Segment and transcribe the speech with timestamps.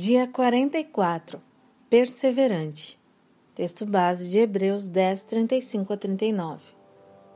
[0.00, 1.42] Dia 44
[1.90, 3.00] Perseverante.
[3.52, 6.62] Texto base de Hebreus 10, 35 a 39.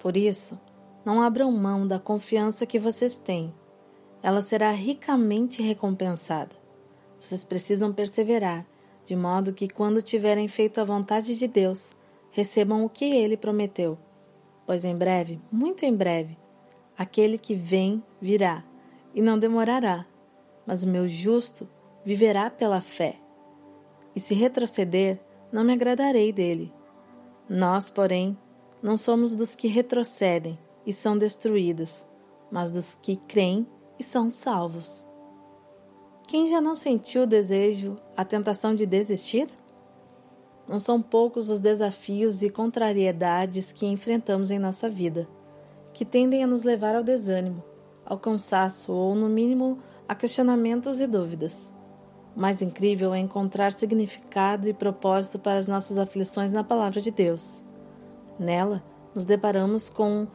[0.00, 0.58] Por isso,
[1.04, 3.54] não abram mão da confiança que vocês têm.
[4.20, 6.50] Ela será ricamente recompensada.
[7.20, 8.66] Vocês precisam perseverar,
[9.04, 11.92] de modo que, quando tiverem feito a vontade de Deus,
[12.32, 13.96] recebam o que ele prometeu.
[14.66, 16.36] Pois em breve, muito em breve,
[16.98, 18.64] aquele que vem virá,
[19.14, 20.04] e não demorará.
[20.66, 21.68] Mas o meu justo
[22.08, 23.16] viverá pela fé.
[24.16, 25.20] E se retroceder,
[25.52, 26.72] não me agradarei dele.
[27.46, 28.34] Nós, porém,
[28.82, 32.06] não somos dos que retrocedem e são destruídos,
[32.50, 33.66] mas dos que creem
[33.98, 35.04] e são salvos.
[36.26, 39.46] Quem já não sentiu o desejo, a tentação de desistir?
[40.66, 45.28] Não são poucos os desafios e contrariedades que enfrentamos em nossa vida,
[45.92, 47.62] que tendem a nos levar ao desânimo,
[48.02, 49.78] ao cansaço ou, no mínimo,
[50.08, 51.76] a questionamentos e dúvidas.
[52.38, 57.60] Mais incrível é encontrar significado e propósito para as nossas aflições na Palavra de Deus.
[58.38, 58.82] Nela,
[59.14, 60.28] nos deparamos com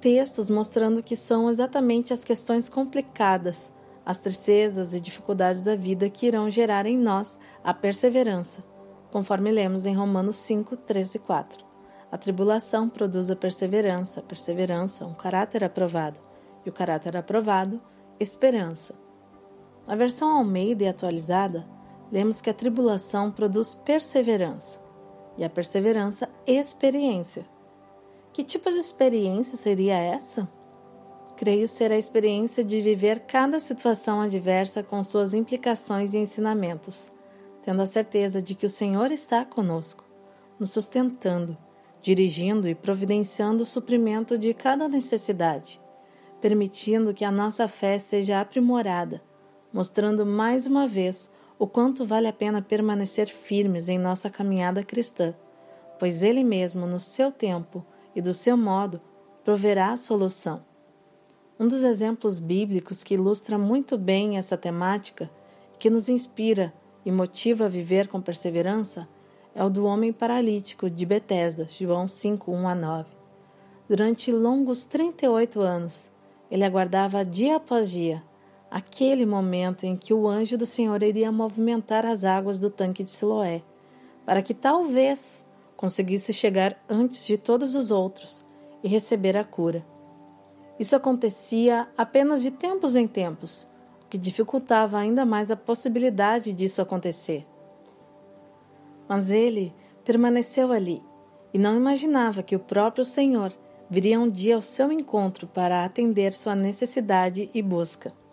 [0.00, 3.72] textos mostrando que são exatamente as questões complicadas
[4.04, 8.62] as tristezas e dificuldades da vida que irão gerar em nós a perseverança,
[9.10, 11.64] conforme lemos em Romanos 5, 13 e 4.
[12.12, 16.20] A tribulação produz a perseverança, a perseverança, um caráter aprovado,
[16.64, 17.80] e o caráter aprovado,
[18.20, 18.94] esperança.
[19.86, 21.66] Na versão Almeida e atualizada,
[22.10, 24.80] lemos que a tribulação produz perseverança,
[25.36, 27.44] e a perseverança, experiência.
[28.32, 30.48] Que tipo de experiência seria essa?
[31.36, 37.10] Creio ser a experiência de viver cada situação adversa com suas implicações e ensinamentos,
[37.62, 40.04] tendo a certeza de que o Senhor está conosco,
[40.58, 41.56] nos sustentando,
[42.00, 45.80] dirigindo e providenciando o suprimento de cada necessidade,
[46.40, 49.22] permitindo que a nossa fé seja aprimorada,
[49.74, 55.34] mostrando mais uma vez o quanto vale a pena permanecer firmes em nossa caminhada cristã,
[55.98, 59.00] pois Ele mesmo, no seu tempo e do seu modo,
[59.42, 60.64] proverá a solução.
[61.58, 65.28] Um dos exemplos bíblicos que ilustra muito bem essa temática,
[65.76, 66.72] que nos inspira
[67.04, 69.08] e motiva a viver com perseverança,
[69.56, 73.08] é o do homem paralítico de Betesda, João 5, 1 a 9.
[73.88, 76.12] Durante longos 38 anos,
[76.48, 78.22] ele aguardava dia após dia
[78.74, 83.10] aquele momento em que o anjo do Senhor iria movimentar as águas do tanque de
[83.10, 83.62] Siloé,
[84.26, 88.44] para que talvez conseguisse chegar antes de todos os outros
[88.82, 89.86] e receber a cura.
[90.76, 93.64] Isso acontecia apenas de tempos em tempos,
[94.02, 97.46] o que dificultava ainda mais a possibilidade disso acontecer.
[99.08, 99.72] Mas ele
[100.04, 101.00] permaneceu ali
[101.52, 103.52] e não imaginava que o próprio Senhor
[103.88, 108.23] viria um dia ao seu encontro para atender sua necessidade e busca.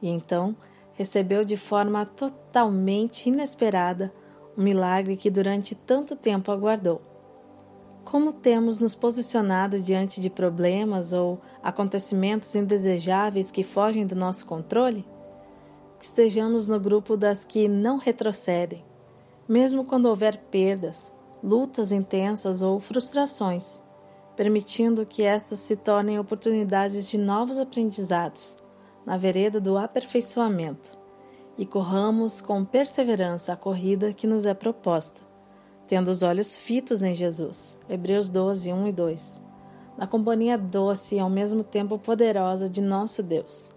[0.00, 0.56] E então
[0.96, 4.12] recebeu de forma totalmente inesperada
[4.56, 7.00] o milagre que durante tanto tempo aguardou.
[8.04, 15.04] Como temos nos posicionado diante de problemas ou acontecimentos indesejáveis que fogem do nosso controle?
[15.98, 18.84] Que estejamos no grupo das que não retrocedem,
[19.48, 23.82] mesmo quando houver perdas, lutas intensas ou frustrações,
[24.36, 28.56] permitindo que estas se tornem oportunidades de novos aprendizados
[29.06, 30.90] na vereda do aperfeiçoamento
[31.56, 35.26] e corramos com perseverança a corrida que nos é proposta
[35.86, 37.78] tendo os olhos fitos em Jesus.
[37.88, 39.42] Hebreus 12, 1 e 2.
[39.96, 43.72] Na companhia doce e ao mesmo tempo poderosa de nosso Deus,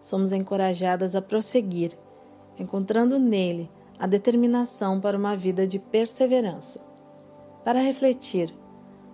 [0.00, 1.98] somos encorajadas a prosseguir,
[2.58, 6.80] encontrando nele a determinação para uma vida de perseverança.
[7.64, 8.54] Para refletir,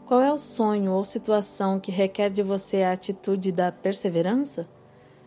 [0.06, 4.68] qual é o sonho ou situação que requer de você a atitude da perseverança?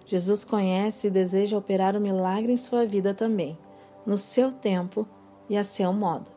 [0.05, 3.57] Jesus conhece e deseja operar o milagre em sua vida também,
[4.05, 5.07] no seu tempo
[5.49, 6.29] e a seu modo.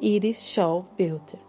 [0.00, 1.45] Iris Shaw Bilter.